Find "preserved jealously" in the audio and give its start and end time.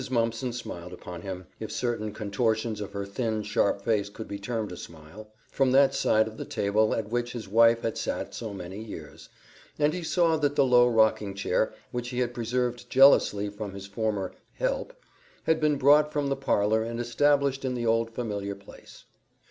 12.33-13.47